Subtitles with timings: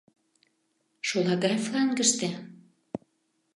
[1.07, 2.29] Шолагай флангыште?